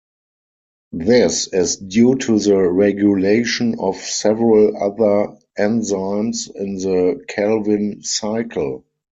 [0.93, 8.83] This is due to the regulation of several other enzymes in the Calvin cycle.